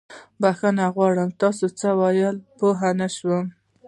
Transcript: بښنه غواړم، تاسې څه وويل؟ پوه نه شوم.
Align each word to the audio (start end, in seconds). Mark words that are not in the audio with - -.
بښنه 0.41 0.85
غواړم، 0.95 1.29
تاسې 1.41 1.67
څه 1.79 1.89
وويل؟ 2.01 2.35
پوه 2.57 2.89
نه 2.99 3.07
شوم. 3.15 3.45